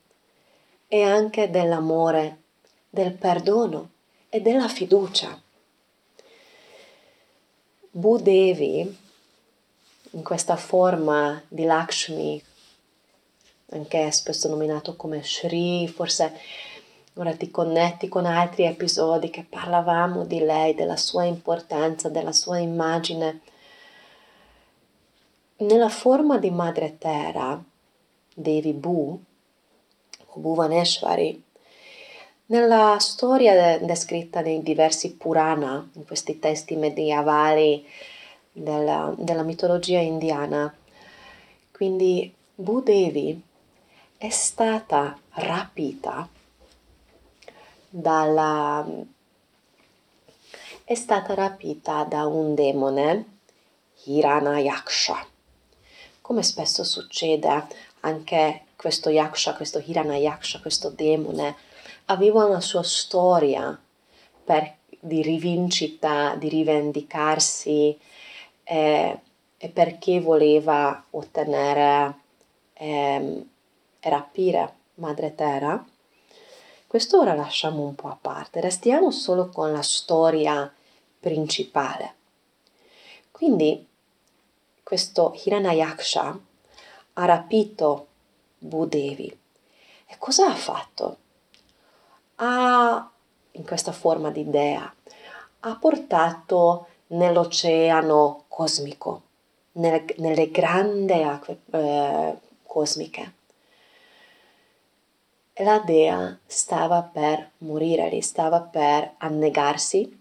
e 0.88 1.02
anche 1.02 1.50
dell'amore, 1.50 2.42
del 2.90 3.12
perdono 3.12 3.90
e 4.28 4.40
della 4.40 4.68
fiducia. 4.68 5.40
Bhudevi, 7.90 8.98
in 10.10 10.22
questa 10.22 10.56
forma 10.56 11.42
di 11.48 11.64
Lakshmi, 11.64 12.42
anche 13.70 14.10
spesso 14.12 14.48
nominato 14.48 14.96
come 14.96 15.22
Shri, 15.22 15.88
forse 15.88 16.38
Ora 17.18 17.34
ti 17.34 17.50
connetti 17.50 18.06
con 18.06 18.26
altri 18.26 18.62
episodi 18.62 19.28
che 19.28 19.44
parlavamo 19.48 20.24
di 20.24 20.38
lei, 20.38 20.74
della 20.74 20.96
sua 20.96 21.24
importanza, 21.24 22.08
della 22.08 22.30
sua 22.30 22.58
immagine. 22.58 23.40
Nella 25.56 25.88
forma 25.88 26.38
di 26.38 26.50
Madre 26.52 26.96
Terra, 26.96 27.60
Devi 28.32 28.72
Bu, 28.72 29.20
o 30.26 30.38
Bhuvaneshwari, 30.38 31.42
nella 32.46 32.96
storia 33.00 33.80
descritta 33.80 34.40
nei 34.40 34.62
diversi 34.62 35.16
Purana, 35.16 35.90
in 35.94 36.06
questi 36.06 36.38
testi 36.38 36.76
medievali 36.76 37.84
della, 38.52 39.12
della 39.18 39.42
mitologia 39.42 39.98
indiana, 39.98 40.72
quindi 41.72 42.32
Bhudevi 42.54 43.42
è 44.16 44.28
stata 44.28 45.18
rapita 45.30 46.36
dalla... 47.88 48.86
è 50.84 50.94
stata 50.94 51.34
rapita 51.34 52.04
da 52.04 52.26
un 52.26 52.54
demone, 52.54 53.38
Hiranayaksha. 54.04 55.26
Come 56.20 56.42
spesso 56.42 56.84
succede, 56.84 57.66
anche 58.00 58.64
questo 58.76 59.10
Yaksha, 59.10 59.54
questo 59.54 59.82
Hiranayaksha, 59.84 60.60
questo 60.60 60.90
demone, 60.90 61.56
aveva 62.06 62.44
una 62.44 62.60
sua 62.60 62.82
storia 62.82 63.78
per, 64.44 64.76
di 65.00 65.22
rivincita, 65.22 66.34
di 66.36 66.48
rivendicarsi 66.48 67.98
eh, 68.64 69.20
e 69.56 69.68
perché 69.68 70.20
voleva 70.20 71.02
ottenere 71.10 72.14
eh, 72.74 73.46
e 74.00 74.08
rapire 74.08 74.74
Madre 74.94 75.34
Terra 75.34 75.84
questo 76.88 77.20
ora 77.20 77.34
lasciamo 77.34 77.82
un 77.82 77.94
po' 77.94 78.08
a 78.08 78.16
parte, 78.18 78.62
restiamo 78.62 79.10
solo 79.10 79.50
con 79.50 79.70
la 79.72 79.82
storia 79.82 80.72
principale. 81.20 82.14
Quindi 83.30 83.86
questo 84.82 85.34
Hiranayaksha 85.44 86.40
ha 87.12 87.24
rapito 87.26 88.06
Bhudevi 88.56 89.38
e 90.06 90.16
cosa 90.16 90.46
ha 90.46 90.54
fatto? 90.54 91.16
Ha, 92.36 93.10
in 93.50 93.64
questa 93.66 93.92
forma 93.92 94.30
di 94.30 94.48
dea, 94.48 94.90
ha 95.60 95.76
portato 95.76 96.86
nell'oceano 97.08 98.44
cosmico, 98.48 99.22
nelle, 99.72 100.06
nelle 100.16 100.50
grandi 100.50 101.22
acque 101.22 101.60
eh, 101.70 102.38
cosmiche 102.62 103.36
la 105.64 105.78
dea 105.78 106.38
stava 106.46 107.02
per 107.02 107.50
morire, 107.58 108.20
stava 108.20 108.60
per 108.60 109.14
annegarsi. 109.18 110.16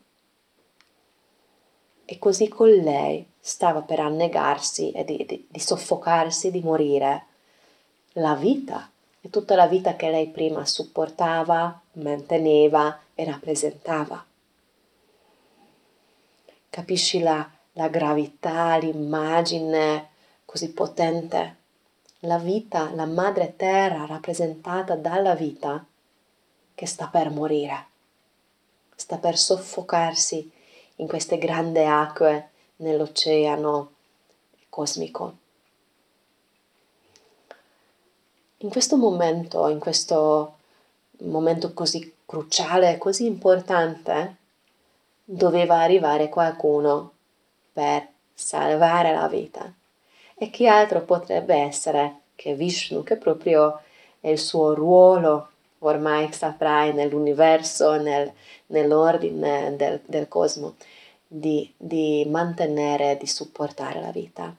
E 2.06 2.20
così 2.20 2.48
con 2.48 2.70
lei 2.70 3.26
stava 3.40 3.82
per 3.82 4.00
annegarsi 4.00 4.92
e 4.92 5.04
di, 5.04 5.26
di, 5.28 5.48
di 5.50 5.60
soffocarsi, 5.60 6.52
di 6.52 6.62
morire 6.62 7.26
la 8.14 8.36
vita. 8.36 8.90
E 9.22 9.30
tutta 9.30 9.56
la 9.56 9.68
vita 9.68 9.96
che 9.96 10.10
lei 10.10 10.28
prima 10.28 10.66
supportava, 10.66 11.80
manteneva 11.94 13.00
e 13.14 13.26
rappresentava. 13.26 14.26
Capisci 16.70 17.20
la, 17.20 17.50
la 17.74 17.88
gravità, 17.90 18.78
l'immagine 18.78 20.10
così 20.46 20.72
potente 20.72 21.57
la 22.28 22.38
vita, 22.38 22.92
la 22.94 23.06
madre 23.06 23.56
terra 23.56 24.06
rappresentata 24.06 24.96
dalla 24.96 25.34
vita 25.34 25.84
che 26.76 26.86
sta 26.86 27.08
per 27.08 27.30
morire, 27.30 27.86
sta 28.96 29.18
per 29.18 29.38
soffocarsi 29.38 30.52
in 30.98 31.08
queste 31.08 31.38
grandi 31.38 31.80
acque 31.80 32.50
nell'oceano 32.78 33.92
cosmico. 34.70 35.38
In 38.58 38.70
questo 38.70 38.98
momento, 38.98 39.70
in 39.70 39.80
questo 39.80 40.58
momento 41.20 41.74
così 41.74 42.14
cruciale, 42.26 42.98
così 42.98 43.26
importante, 43.26 44.36
doveva 45.24 45.80
arrivare 45.80 46.28
qualcuno 46.28 47.14
per 47.72 48.06
salvare 48.34 49.14
la 49.14 49.28
vita. 49.28 49.72
E 50.40 50.52
chi 50.52 50.68
altro 50.68 51.02
potrebbe 51.02 51.56
essere 51.56 52.20
che 52.36 52.54
Vishnu, 52.54 53.02
che 53.02 53.16
proprio 53.16 53.82
è 54.20 54.30
il 54.30 54.38
suo 54.38 54.76
ruolo, 54.76 55.50
ormai 55.80 56.32
saprai, 56.32 56.94
nell'universo, 56.94 58.00
nel, 58.00 58.32
nell'ordine 58.68 59.76
del, 59.76 60.00
del 60.06 60.28
cosmo, 60.28 60.76
di, 61.26 61.74
di 61.76 62.24
mantenere, 62.30 63.18
di 63.18 63.26
supportare 63.26 64.00
la 64.00 64.12
vita. 64.12 64.56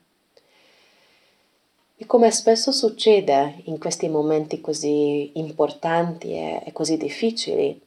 E 1.97 2.07
come 2.07 2.33
spesso 2.33 2.73
succede 2.73 3.61
in 3.67 3.79
questi 3.79 4.09
momenti 4.09 4.61
così 4.61 5.31
importanti 5.35 6.33
e, 6.33 6.63
e 6.65 6.73
così 6.73 6.97
difficili, 6.97 7.81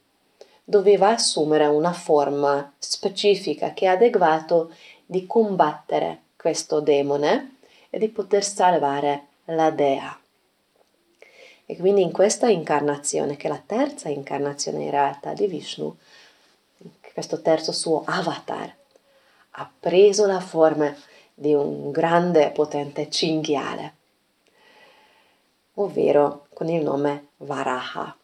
doveva 0.64 1.10
assumere 1.10 1.66
una 1.66 1.92
forma 1.92 2.72
specifica 2.78 3.74
che 3.74 3.84
è 3.84 3.88
adeguato 3.88 4.72
di 5.04 5.26
combattere 5.26 6.20
questo 6.36 6.80
demone 6.80 7.56
e 7.94 7.98
di 7.98 8.08
poter 8.08 8.42
salvare 8.42 9.26
la 9.44 9.70
dea. 9.70 10.18
E 11.66 11.76
quindi 11.76 12.00
in 12.00 12.10
questa 12.10 12.48
incarnazione, 12.48 13.36
che 13.36 13.48
è 13.48 13.50
la 13.50 13.62
terza 13.64 14.08
incarnazione 14.08 14.84
in 14.84 14.90
realtà 14.90 15.34
di 15.34 15.46
Vishnu, 15.46 15.94
questo 17.12 17.42
terzo 17.42 17.70
suo 17.70 18.02
avatar, 18.06 18.74
ha 19.50 19.70
preso 19.78 20.24
la 20.24 20.40
forma 20.40 20.94
di 21.34 21.52
un 21.52 21.90
grande 21.90 22.50
potente 22.50 23.10
cinghiale, 23.10 23.94
ovvero 25.74 26.46
con 26.54 26.68
il 26.70 26.82
nome 26.82 27.28
Varaha. 27.36 28.16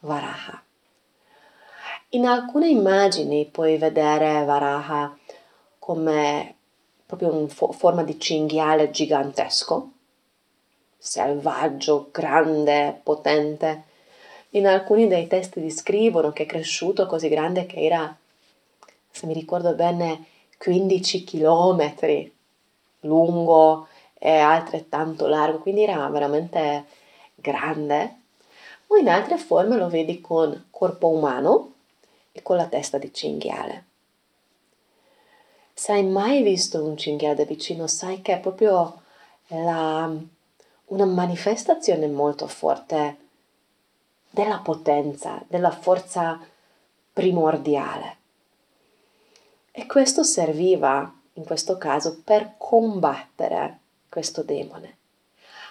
Varaha. 0.00 0.62
In 2.10 2.26
alcune 2.26 2.68
immagini 2.68 3.46
puoi 3.46 3.78
vedere 3.78 4.44
Varaha 4.44 5.16
come 5.78 6.55
proprio 7.06 7.32
in 7.38 7.48
fo- 7.48 7.72
forma 7.72 8.02
di 8.02 8.18
cinghiale 8.18 8.90
gigantesco, 8.90 9.90
selvaggio, 10.98 12.08
grande, 12.10 13.00
potente. 13.02 13.84
In 14.50 14.66
alcuni 14.66 15.06
dei 15.06 15.28
testi 15.28 15.60
descrivono 15.60 16.32
che 16.32 16.42
è 16.42 16.46
cresciuto 16.46 17.06
così 17.06 17.28
grande 17.28 17.66
che 17.66 17.84
era, 17.84 18.14
se 19.10 19.26
mi 19.26 19.32
ricordo 19.32 19.72
bene, 19.74 20.26
15 20.58 21.24
km 21.24 22.30
lungo 23.00 23.86
e 24.18 24.36
altrettanto 24.38 25.26
largo, 25.26 25.58
quindi 25.58 25.84
era 25.84 26.08
veramente 26.08 26.86
grande. 27.34 28.20
O 28.88 28.96
in 28.96 29.08
altre 29.08 29.36
forme 29.36 29.76
lo 29.76 29.88
vedi 29.88 30.20
con 30.20 30.66
corpo 30.70 31.08
umano 31.08 31.72
e 32.32 32.42
con 32.42 32.56
la 32.56 32.66
testa 32.66 32.98
di 32.98 33.12
cinghiale 33.12 33.85
se 35.78 35.92
hai 35.92 36.04
mai 36.04 36.42
visto 36.42 36.82
un 36.82 36.96
cinghiale 36.96 37.34
da 37.34 37.44
vicino, 37.44 37.86
sai 37.86 38.22
che 38.22 38.32
è 38.32 38.40
proprio 38.40 39.02
la, 39.48 40.10
una 40.86 41.04
manifestazione 41.04 42.06
molto 42.06 42.46
forte 42.46 43.16
della 44.30 44.60
potenza, 44.60 45.42
della 45.46 45.70
forza 45.70 46.40
primordiale. 47.12 48.16
E 49.70 49.84
questo 49.84 50.22
serviva, 50.22 51.14
in 51.34 51.44
questo 51.44 51.76
caso, 51.76 52.22
per 52.24 52.54
combattere 52.56 53.80
questo 54.08 54.42
demone. 54.42 54.96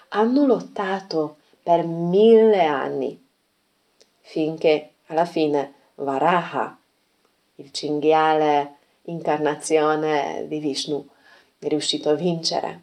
Hanno 0.10 0.46
lottato 0.46 1.38
per 1.64 1.84
mille 1.84 2.64
anni, 2.64 3.28
finché 4.22 4.92
alla 5.08 5.26
fine 5.26 5.74
Varaha, 5.96 6.78
il 7.56 7.72
cinghiale 7.72 8.76
incarnazione 9.06 10.46
di 10.48 10.60
Vishnu, 10.60 11.08
è 11.60 11.68
riuscito 11.68 12.10
a 12.10 12.14
vincere. 12.14 12.82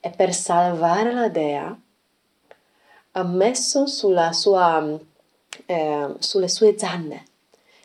E 0.00 0.10
per 0.10 0.34
salvare 0.34 1.12
la 1.12 1.28
dea 1.28 1.76
ha 3.12 3.22
messo 3.22 3.86
sulla 3.86 4.32
sua, 4.32 4.98
eh, 5.66 6.14
sulle 6.18 6.48
sue 6.48 6.78
zanne, 6.78 7.24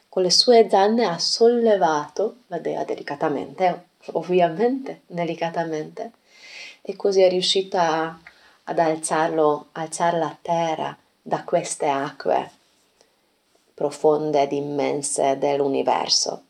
con 0.09 0.23
le 0.23 0.31
sue 0.31 0.67
zanne 0.69 1.05
ha 1.05 1.17
sollevato 1.17 2.37
la 2.47 2.59
dea 2.59 2.83
delicatamente, 2.83 3.87
ovviamente 4.13 5.01
delicatamente, 5.05 6.11
e 6.81 6.95
così 6.95 7.21
è 7.21 7.29
riuscita 7.29 8.19
ad 8.63 8.79
alzarlo, 8.79 9.67
alzare 9.73 10.17
la 10.17 10.35
terra 10.41 10.97
da 11.21 11.43
queste 11.43 11.87
acque 11.87 12.51
profonde 13.73 14.41
ed 14.41 14.51
immense 14.51 15.37
dell'universo. 15.37 16.43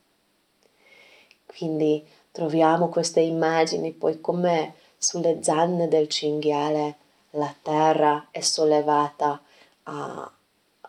Quindi 1.57 2.05
troviamo 2.31 2.89
queste 2.89 3.21
immagini 3.21 3.91
poi 3.91 4.21
come 4.21 4.75
sulle 4.97 5.41
zanne 5.41 5.87
del 5.87 6.07
cinghiale 6.07 6.95
la 7.31 7.53
terra 7.61 8.27
è 8.31 8.39
sollevata 8.39 9.41
a, 9.83 10.31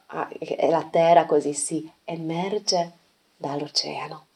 a, 0.06 0.28
e 0.38 0.68
la 0.68 0.86
terra 0.90 1.24
così 1.26 1.54
si 1.54 1.90
emerge 2.04 2.92
dall'oceano. 3.36 4.26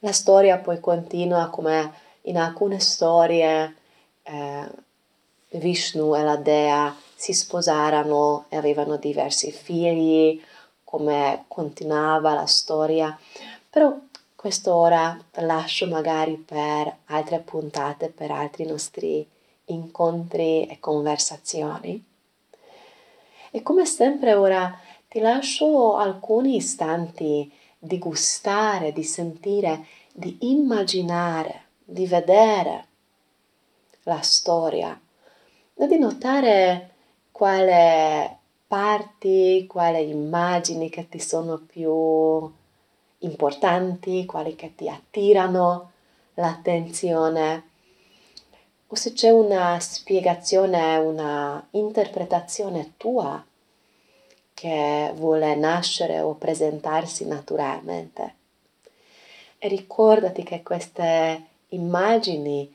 La 0.00 0.12
storia 0.12 0.58
poi 0.58 0.80
continua 0.80 1.48
come 1.48 1.92
in 2.22 2.38
alcune 2.38 2.80
storie 2.80 3.76
eh, 4.22 4.70
Vishnu 5.50 6.14
e 6.16 6.22
la 6.22 6.36
dea 6.36 6.94
si 7.14 7.32
sposarono 7.32 8.46
e 8.48 8.56
avevano 8.56 8.96
diversi 8.96 9.52
figli, 9.52 10.42
come 10.84 11.44
continuava 11.48 12.34
la 12.34 12.46
storia, 12.46 13.16
però 13.70 13.96
questo 14.42 14.74
ora 14.74 15.16
lascio 15.34 15.86
magari 15.86 16.36
per 16.36 16.92
altre 17.04 17.38
puntate, 17.38 18.08
per 18.08 18.32
altri 18.32 18.66
nostri 18.66 19.24
incontri 19.66 20.66
e 20.66 20.80
conversazioni. 20.80 22.04
E 23.52 23.62
come 23.62 23.86
sempre 23.86 24.34
ora 24.34 24.76
ti 25.06 25.20
lascio 25.20 25.94
alcuni 25.94 26.56
istanti 26.56 27.52
di 27.78 27.98
gustare, 28.00 28.90
di 28.90 29.04
sentire, 29.04 29.86
di 30.12 30.38
immaginare, 30.40 31.66
di 31.84 32.08
vedere 32.08 32.86
la 34.02 34.22
storia 34.22 35.00
e 35.72 35.86
di 35.86 35.98
notare 36.00 36.94
quale 37.30 38.38
parti, 38.66 39.66
quali 39.68 40.10
immagini 40.10 40.90
che 40.90 41.08
ti 41.08 41.20
sono 41.20 41.58
più 41.58 42.60
importanti, 43.22 44.24
quali 44.26 44.54
che 44.54 44.74
ti 44.74 44.88
attirano 44.88 45.90
l'attenzione, 46.34 47.70
o 48.86 48.94
se 48.94 49.12
c'è 49.12 49.30
una 49.30 49.78
spiegazione, 49.80 50.96
una 50.96 51.66
interpretazione 51.70 52.92
tua 52.96 53.42
che 54.52 55.12
vuole 55.16 55.54
nascere 55.54 56.20
o 56.20 56.34
presentarsi 56.34 57.26
naturalmente. 57.26 58.34
E 59.58 59.68
ricordati 59.68 60.42
che 60.42 60.62
queste 60.62 61.42
immagini 61.68 62.72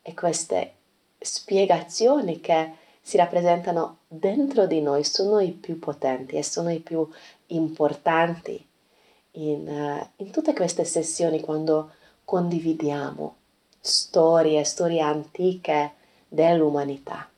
e 0.00 0.14
queste 0.14 0.72
spiegazioni 1.18 2.40
che 2.40 2.72
si 3.02 3.16
rappresentano 3.16 3.98
dentro 4.06 4.66
di 4.66 4.80
noi 4.80 5.04
sono 5.04 5.40
i 5.40 5.50
più 5.50 5.78
potenti 5.78 6.36
e 6.36 6.42
sono 6.42 6.70
i 6.70 6.78
più 6.78 7.06
importanti 7.48 8.67
in, 9.32 9.68
uh, 9.68 10.22
in 10.22 10.30
tutte 10.30 10.52
queste 10.52 10.84
sessioni 10.84 11.40
quando 11.40 11.92
condividiamo 12.24 13.36
storie, 13.80 14.64
storie 14.64 15.00
antiche 15.00 15.92
dell'umanità. 16.28 17.28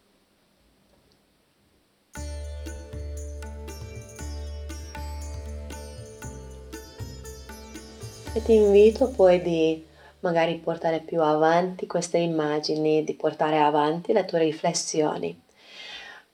E 8.33 8.43
ti 8.43 8.55
invito 8.55 9.11
poi 9.11 9.43
di 9.43 9.85
magari 10.21 10.57
portare 10.59 11.01
più 11.01 11.21
avanti 11.21 11.87
queste 11.87 12.19
immagini, 12.19 13.03
di 13.03 13.15
portare 13.15 13.59
avanti 13.59 14.13
le 14.13 14.25
tue 14.25 14.39
riflessioni. 14.41 15.41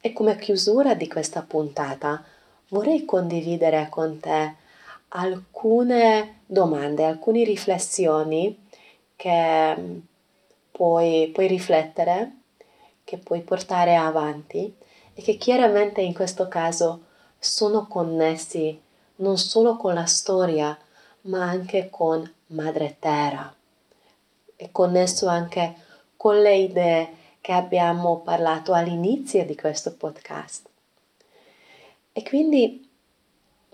E 0.00 0.12
come 0.12 0.36
chiusura 0.36 0.94
di 0.94 1.08
questa 1.08 1.42
puntata 1.42 2.22
vorrei 2.68 3.04
condividere 3.04 3.88
con 3.90 4.20
te 4.20 4.64
alcune 5.16 6.40
domande, 6.46 7.04
alcune 7.04 7.44
riflessioni 7.44 8.66
che 9.16 9.76
mm, 9.76 9.98
puoi, 10.70 11.30
puoi 11.32 11.46
riflettere 11.46 12.32
che 13.06 13.18
puoi 13.18 13.40
portare 13.42 13.94
avanti 13.94 14.74
e 15.14 15.22
che 15.22 15.36
chiaramente 15.36 16.00
in 16.00 16.12
questo 16.12 16.48
caso 16.48 17.04
sono 17.38 17.86
connessi 17.86 18.78
non 19.16 19.38
solo 19.38 19.76
con 19.76 19.94
la 19.94 20.06
storia, 20.06 20.76
ma 21.22 21.44
anche 21.44 21.88
con 21.88 22.28
Madre 22.48 22.96
Terra. 22.98 23.54
È 24.56 24.68
connesso 24.72 25.28
anche 25.28 25.76
con 26.16 26.40
le 26.40 26.56
idee 26.56 27.08
che 27.40 27.52
abbiamo 27.52 28.18
parlato 28.18 28.72
all'inizio 28.72 29.44
di 29.46 29.54
questo 29.54 29.94
podcast. 29.94 30.68
E 32.12 32.22
quindi 32.24 32.85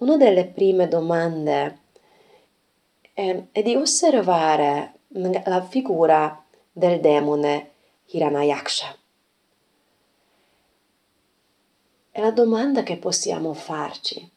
una 0.03 0.17
delle 0.17 0.47
prime 0.47 0.89
domande 0.89 1.79
è, 3.13 3.45
è 3.53 3.63
di 3.63 3.77
osservare 3.77 4.95
la 5.45 5.63
figura 5.63 6.45
del 6.73 7.01
demone 7.01 7.71
Hiranayaksha. 8.07 8.97
È 12.11 12.21
la 12.21 12.33
domanda 12.33 12.83
che 12.83 12.97
possiamo 12.97 13.55
farci. 13.55 14.29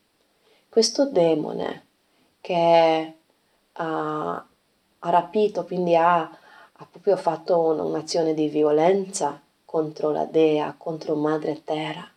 Questo 0.69 1.09
demone 1.09 1.85
che 2.41 3.13
ha, 3.73 4.33
ha 4.35 5.09
rapito, 5.09 5.65
quindi 5.65 5.95
ha, 5.95 6.19
ha 6.19 6.87
proprio 6.89 7.17
fatto 7.17 7.59
un'azione 7.59 8.35
di 8.35 8.49
violenza 8.49 9.41
contro 9.65 10.11
la 10.11 10.25
dea, 10.25 10.75
contro 10.77 11.15
Madre 11.15 11.63
Terra, 11.63 12.07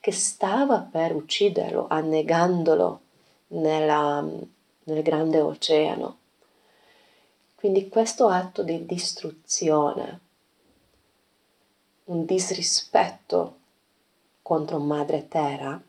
che 0.00 0.12
stava 0.12 0.78
per 0.80 1.14
ucciderlo, 1.14 1.86
annegandolo 1.88 3.00
nella, 3.48 4.22
nel 4.84 5.02
grande 5.02 5.40
oceano. 5.40 6.16
Quindi 7.54 7.88
questo 7.90 8.28
atto 8.28 8.62
di 8.62 8.86
distruzione, 8.86 10.20
un 12.04 12.24
disrispetto 12.24 13.56
contro 14.40 14.78
Madre 14.78 15.28
Terra, 15.28 15.80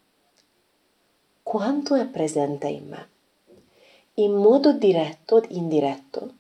quanto 1.42 1.96
è 1.96 2.06
presente 2.06 2.68
in 2.68 2.90
me, 2.90 3.10
in 4.16 4.34
modo 4.34 4.74
diretto 4.74 5.38
o 5.38 5.44
indiretto, 5.48 6.34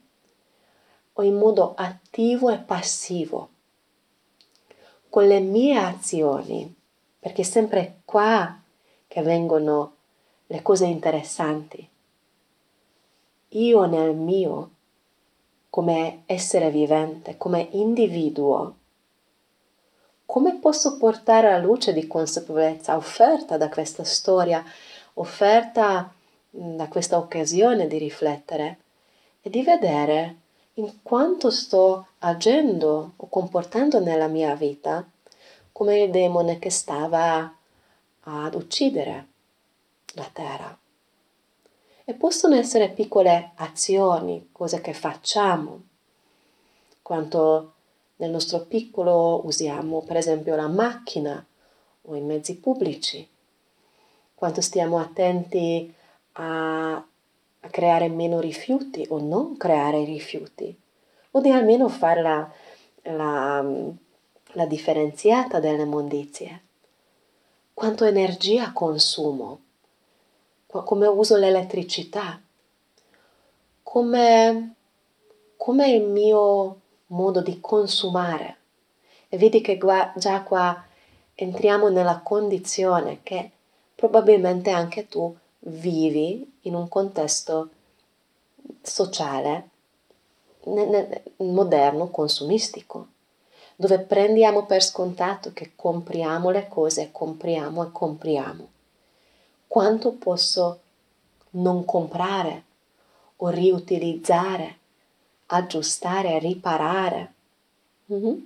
o 1.13 1.23
in 1.23 1.37
modo 1.37 1.73
attivo 1.75 2.49
e 2.49 2.57
passivo, 2.57 3.49
con 5.07 5.25
le 5.27 5.39
mie 5.39 5.77
azioni, 5.77 6.75
perché 7.21 7.43
è 7.43 7.45
sempre 7.45 8.01
qua 8.03 8.59
che 9.07 9.21
vengono 9.21 9.95
le 10.47 10.61
cose 10.63 10.87
interessanti. 10.87 11.87
Io 13.49 13.85
nel 13.85 14.15
mio, 14.15 14.69
come 15.69 16.23
essere 16.25 16.71
vivente, 16.71 17.37
come 17.37 17.67
individuo, 17.73 18.75
come 20.25 20.55
posso 20.55 20.97
portare 20.97 21.51
la 21.51 21.59
luce 21.59 21.93
di 21.93 22.07
consapevolezza 22.07 22.95
offerta 22.95 23.55
da 23.55 23.69
questa 23.69 24.03
storia, 24.03 24.63
offerta 25.13 26.11
da 26.49 26.87
questa 26.87 27.17
occasione 27.17 27.85
di 27.85 27.99
riflettere 27.99 28.77
e 29.41 29.49
di 29.51 29.61
vedere 29.61 30.37
in 30.75 31.03
quanto 31.03 31.51
sto 31.51 32.07
agendo 32.19 33.11
o 33.15 33.27
comportando 33.29 33.99
nella 33.99 34.27
mia 34.27 34.55
vita 34.55 35.05
come 35.71 36.01
il 36.01 36.11
demone 36.11 36.59
che 36.59 36.69
stava 36.69 37.55
ad 38.21 38.53
uccidere 38.55 39.27
la 40.13 40.29
terra. 40.31 40.77
E 42.03 42.13
possono 42.13 42.55
essere 42.55 42.89
piccole 42.89 43.51
azioni, 43.55 44.49
cose 44.51 44.81
che 44.81 44.93
facciamo, 44.93 45.81
quanto 47.01 47.73
nel 48.17 48.29
nostro 48.29 48.61
piccolo 48.61 49.45
usiamo 49.45 50.01
per 50.01 50.17
esempio 50.17 50.55
la 50.55 50.67
macchina 50.67 51.43
o 52.03 52.15
i 52.15 52.21
mezzi 52.21 52.57
pubblici, 52.57 53.27
quanto 54.35 54.61
stiamo 54.61 54.99
attenti 54.99 55.93
a, 56.33 57.05
creare 57.69 58.09
meno 58.09 58.39
rifiuti 58.39 59.05
o 59.09 59.19
non 59.19 59.55
creare 59.55 60.03
rifiuti, 60.03 60.75
o 61.31 61.41
di 61.41 61.51
almeno 61.51 61.87
fare 61.89 62.21
la, 62.21 62.51
la, 63.03 63.63
la 64.53 64.65
differenziata 64.65 65.59
delle 65.59 65.85
mondizie. 65.85 66.61
Quanto 67.73 68.05
energia 68.05 68.71
consumo, 68.73 69.59
come 70.67 71.07
uso 71.07 71.35
l'elettricità, 71.37 72.39
come, 73.83 74.75
come 75.57 75.91
il 75.91 76.03
mio 76.03 76.79
modo 77.07 77.41
di 77.41 77.59
consumare. 77.59 78.57
E 79.29 79.37
vedi 79.37 79.61
che 79.61 79.77
già 80.15 80.43
qua 80.43 80.85
entriamo 81.33 81.89
nella 81.89 82.19
condizione 82.19 83.19
che 83.23 83.51
probabilmente 83.95 84.69
anche 84.69 85.07
tu 85.07 85.35
vivi 85.59 86.59
in 86.61 86.75
un 86.75 86.87
contesto 86.87 87.69
sociale 88.81 89.69
moderno, 91.37 92.09
consumistico, 92.09 93.07
dove 93.81 93.97
prendiamo 93.97 94.67
per 94.67 94.83
scontato 94.83 95.53
che 95.53 95.71
compriamo 95.75 96.51
le 96.51 96.67
cose, 96.67 97.09
compriamo 97.11 97.83
e 97.83 97.91
compriamo. 97.91 98.69
Quanto 99.65 100.11
posso 100.11 100.79
non 101.53 101.83
comprare 101.83 102.63
o 103.37 103.49
riutilizzare 103.49 104.77
aggiustare, 105.47 106.37
riparare. 106.37 107.33
Mm-hmm. 108.13 108.39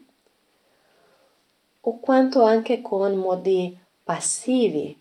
O 1.81 1.99
quanto 1.99 2.43
anche 2.43 2.81
con 2.81 3.15
modi 3.15 3.77
passivi 4.05 4.97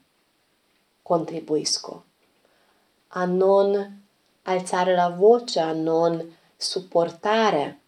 contribuisco 1.01 2.05
a 3.11 3.25
non 3.25 4.03
alzare 4.43 4.97
la 4.97 5.11
voce, 5.11 5.61
a 5.61 5.71
non 5.71 6.37
supportare 6.57 7.83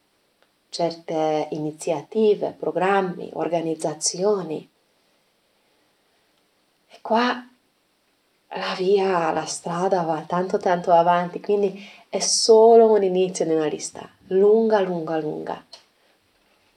certe 0.68 1.48
iniziative, 1.50 2.54
programmi, 2.58 3.30
organizzazioni. 3.34 4.68
E 6.88 6.98
qua 7.00 7.46
la 8.48 8.74
via, 8.76 9.30
la 9.32 9.44
strada 9.44 10.02
va 10.02 10.24
tanto 10.26 10.58
tanto 10.58 10.92
avanti, 10.92 11.40
quindi 11.40 11.84
è 12.08 12.18
solo 12.18 12.90
un 12.90 13.02
inizio 13.02 13.44
di 13.44 13.52
una 13.52 13.66
lista, 13.66 14.08
lunga, 14.28 14.80
lunga, 14.80 15.18
lunga. 15.18 15.64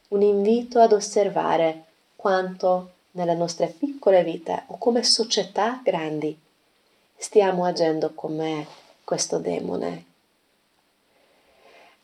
Un 0.10 0.22
invito 0.22 0.80
ad 0.80 0.92
osservare 0.92 1.86
quanto 2.16 2.92
nelle 3.12 3.36
nostre 3.36 3.68
piccole 3.68 4.24
vite 4.24 4.64
o 4.68 4.78
come 4.78 5.04
società 5.04 5.82
grandi 5.84 6.38
stiamo 7.16 7.66
agendo 7.66 8.14
come 8.14 8.66
questo 9.04 9.40
demone. 9.40 10.06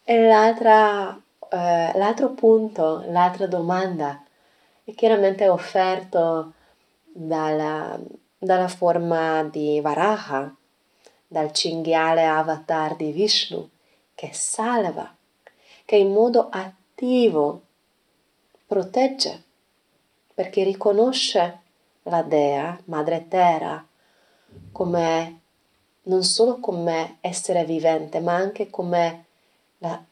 E 0.03 0.27
l'altra, 0.27 1.19
eh, 1.49 1.91
l'altro 1.95 2.29
punto, 2.29 3.03
l'altra 3.07 3.47
domanda 3.47 4.23
è 4.83 4.93
chiaramente 4.93 5.47
offerto 5.47 6.53
dalla, 7.03 7.99
dalla 8.37 8.67
forma 8.67 9.43
di 9.43 9.79
Varaha, 9.81 10.53
dal 11.27 11.51
cinghiale 11.51 12.25
avatar 12.25 12.95
di 12.95 13.11
Vishnu, 13.11 13.69
che 14.13 14.29
salva, 14.33 15.13
che 15.85 15.95
in 15.95 16.11
modo 16.11 16.49
attivo 16.49 17.61
protegge, 18.65 19.43
perché 20.33 20.63
riconosce 20.63 21.59
la 22.03 22.21
Dea, 22.21 22.79
Madre 22.85 23.27
Terra, 23.27 23.85
come 24.71 25.39
non 26.03 26.23
solo 26.23 26.59
come 26.59 27.17
essere 27.21 27.65
vivente, 27.65 28.19
ma 28.19 28.33
anche 28.35 28.69
come 28.69 29.25
la, 29.79 30.03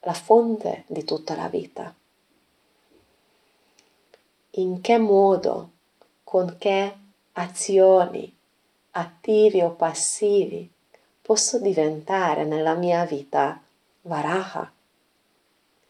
la 0.00 0.14
fonte 0.14 0.84
di 0.86 1.04
tutta 1.04 1.34
la 1.36 1.48
vita. 1.48 1.94
In 4.52 4.80
che 4.80 4.98
modo, 4.98 5.70
con 6.24 6.56
che 6.58 6.96
azioni 7.32 8.34
attivi 8.92 9.60
o 9.62 9.70
passivi 9.70 10.68
posso 11.22 11.58
diventare 11.58 12.44
nella 12.44 12.74
mia 12.74 13.04
vita 13.04 13.60
Varaha, 14.02 14.70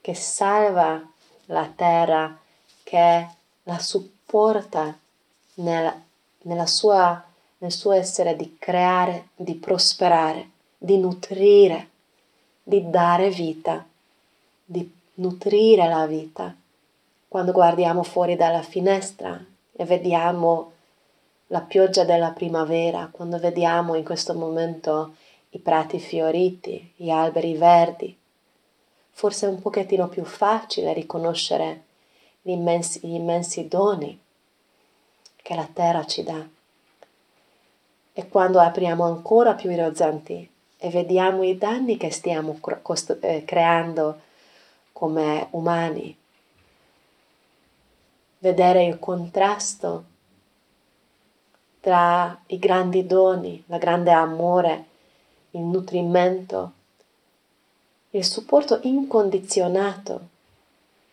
che 0.00 0.14
salva 0.14 1.00
la 1.46 1.72
terra, 1.74 2.38
che 2.82 3.28
la 3.62 3.78
supporta 3.78 4.98
nel, 5.54 6.02
sua, 6.64 7.24
nel 7.58 7.72
suo 7.72 7.92
essere 7.92 8.36
di 8.36 8.56
creare, 8.58 9.28
di 9.36 9.54
prosperare, 9.54 10.50
di 10.76 10.98
nutrire, 10.98 11.88
di 12.62 12.90
dare 12.90 13.30
vita, 13.30 13.84
di 14.70 14.88
nutrire 15.14 15.88
la 15.88 16.06
vita. 16.06 16.54
Quando 17.26 17.50
guardiamo 17.50 18.04
fuori 18.04 18.36
dalla 18.36 18.62
finestra 18.62 19.44
e 19.72 19.84
vediamo 19.84 20.72
la 21.48 21.60
pioggia 21.60 22.04
della 22.04 22.30
primavera, 22.30 23.08
quando 23.10 23.40
vediamo 23.40 23.96
in 23.96 24.04
questo 24.04 24.32
momento 24.34 25.16
i 25.50 25.58
prati 25.58 25.98
fioriti, 25.98 26.92
gli 26.94 27.10
alberi 27.10 27.54
verdi, 27.54 28.16
forse 29.10 29.46
è 29.46 29.48
un 29.48 29.60
pochettino 29.60 30.06
più 30.06 30.24
facile 30.24 30.92
riconoscere 30.92 31.82
gli 32.40 32.52
immensi, 32.52 33.00
gli 33.02 33.14
immensi 33.14 33.66
doni 33.66 34.16
che 35.34 35.54
la 35.56 35.68
terra 35.72 36.04
ci 36.04 36.22
dà. 36.22 36.46
E 38.12 38.28
quando 38.28 38.60
apriamo 38.60 39.02
ancora 39.02 39.54
più 39.54 39.70
i 39.70 39.80
orizzonti 39.80 40.48
e 40.76 40.90
vediamo 40.90 41.42
i 41.42 41.58
danni 41.58 41.96
che 41.96 42.12
stiamo 42.12 42.56
eh, 43.20 43.44
creando 43.44 44.28
come 44.92 45.48
umani, 45.50 46.16
vedere 48.38 48.84
il 48.84 48.98
contrasto 48.98 50.04
tra 51.80 52.38
i 52.46 52.58
grandi 52.58 53.06
doni, 53.06 53.62
la 53.66 53.78
grande 53.78 54.10
amore, 54.10 54.84
il 55.52 55.62
nutrimento, 55.62 56.72
il 58.10 58.24
supporto 58.24 58.80
incondizionato 58.82 60.28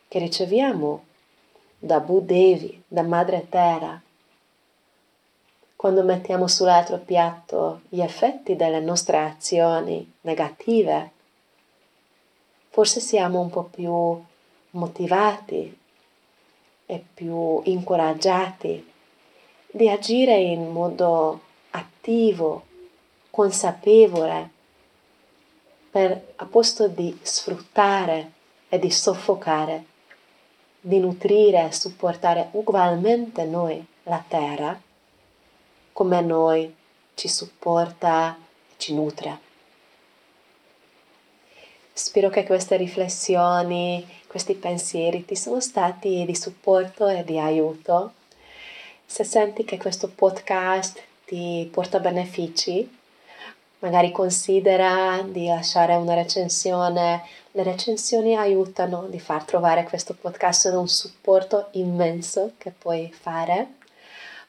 che 0.07 0.19
riceviamo 0.19 1.05
da 1.79 1.99
Budevi, 1.99 2.83
da 2.87 3.03
Madre 3.03 3.47
Terra, 3.49 4.01
quando 5.75 6.03
mettiamo 6.03 6.47
sull'altro 6.47 6.97
piatto 6.97 7.81
gli 7.89 8.01
effetti 8.01 8.55
delle 8.55 8.79
nostre 8.79 9.19
azioni 9.19 10.13
negative, 10.21 11.11
forse 12.77 12.99
siamo 12.99 13.39
un 13.39 13.49
po' 13.49 13.63
più 13.63 14.23
motivati 14.77 15.75
e 16.85 17.05
più 17.11 17.59
incoraggiati 17.63 18.93
di 19.71 19.89
agire 19.89 20.35
in 20.35 20.69
modo 20.71 21.41
attivo, 21.71 22.65
consapevole, 23.31 24.49
per, 25.89 26.33
a 26.35 26.45
posto 26.45 26.87
di 26.87 27.17
sfruttare 27.19 28.33
e 28.69 28.77
di 28.77 28.91
soffocare, 28.91 29.85
di 30.79 30.99
nutrire 30.99 31.65
e 31.65 31.71
supportare 31.71 32.49
ugualmente 32.51 33.45
noi 33.45 33.83
la 34.03 34.23
terra 34.27 34.79
come 35.93 36.21
noi 36.21 36.75
ci 37.15 37.27
supporta 37.27 38.37
e 38.37 38.73
ci 38.77 38.93
nutre. 38.93 39.46
Spero 41.97 42.29
che 42.29 42.45
queste 42.45 42.77
riflessioni, 42.77 44.07
questi 44.27 44.53
pensieri 44.53 45.25
ti 45.25 45.35
sono 45.35 45.59
stati 45.59 46.25
di 46.27 46.35
supporto 46.35 47.07
e 47.07 47.23
di 47.23 47.39
aiuto. 47.39 48.13
Se 49.03 49.23
senti 49.23 49.65
che 49.65 49.77
questo 49.77 50.07
podcast 50.07 51.01
ti 51.25 51.67
porta 51.73 51.99
benefici, 51.99 52.87
magari 53.79 54.11
considera 54.11 55.25
di 55.27 55.47
lasciare 55.47 55.95
una 55.95 56.13
recensione. 56.13 57.23
Le 57.49 57.63
recensioni 57.63 58.35
aiutano 58.35 59.07
di 59.09 59.19
far 59.19 59.43
trovare 59.43 59.83
questo 59.83 60.13
podcast 60.13 60.65
un 60.65 60.87
supporto 60.87 61.69
immenso 61.71 62.51
che 62.59 62.69
puoi 62.69 63.11
fare 63.11 63.69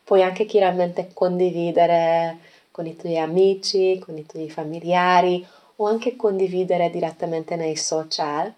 puoi 0.05 0.23
anche 0.23 0.45
chiaramente 0.45 1.09
condividere 1.15 2.41
con 2.71 2.87
i 2.87 2.95
tuoi 2.95 3.19
amici, 3.19 3.99
con 3.99 4.19
i 4.19 4.27
tuoi 4.27 4.51
familiari 4.51 5.47
o 5.81 5.87
anche 5.87 6.17
condividere 6.17 6.91
direttamente 6.91 7.57
nei 7.57 7.77
social 7.77 8.53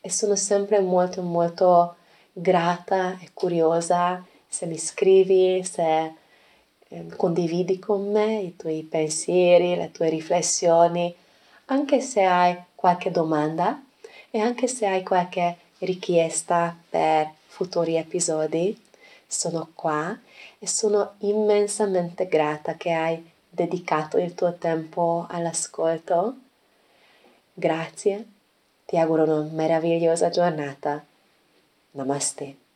e 0.00 0.10
sono 0.10 0.34
sempre 0.36 0.80
molto 0.80 1.22
molto 1.22 1.96
grata 2.32 3.18
e 3.20 3.30
curiosa 3.32 4.24
se 4.48 4.66
mi 4.66 4.78
scrivi, 4.78 5.62
se 5.64 6.12
eh, 6.88 7.06
condividi 7.16 7.78
con 7.78 8.10
me 8.10 8.40
i 8.40 8.56
tuoi 8.56 8.82
pensieri, 8.82 9.76
le 9.76 9.92
tue 9.92 10.08
riflessioni, 10.08 11.14
anche 11.66 12.00
se 12.00 12.24
hai 12.24 12.56
qualche 12.74 13.10
domanda 13.10 13.80
e 14.30 14.40
anche 14.40 14.66
se 14.66 14.86
hai 14.86 15.04
qualche 15.04 15.56
richiesta 15.78 16.76
per 16.88 17.30
futuri 17.46 17.96
episodi, 17.96 18.76
sono 19.26 19.70
qua 19.74 20.18
e 20.58 20.66
sono 20.66 21.14
immensamente 21.18 22.26
grata 22.26 22.74
che 22.74 22.92
hai 22.92 23.29
dedicato 23.60 24.16
il 24.16 24.34
tuo 24.34 24.54
tempo 24.54 25.26
all'ascolto. 25.28 26.34
Grazie, 27.52 28.26
ti 28.86 28.96
auguro 28.96 29.24
una 29.24 29.48
meravigliosa 29.52 30.30
giornata. 30.30 31.04
Namaste. 31.90 32.69